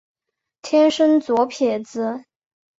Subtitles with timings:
[0.63, 2.25] 天生左撇子。